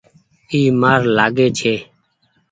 اي 0.49 0.61
مآر 0.81 1.01
لآگي 1.15 1.47
ڇي۔ 1.57 1.73